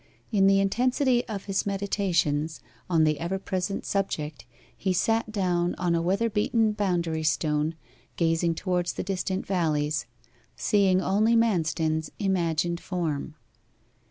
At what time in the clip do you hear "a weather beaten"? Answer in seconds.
5.93-6.71